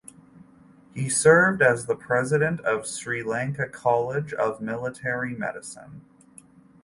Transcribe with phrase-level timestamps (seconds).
[0.95, 6.01] He served as the President of Sri Lanka College of Military Medicine.